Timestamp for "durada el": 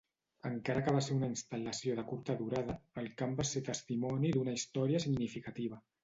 2.39-3.09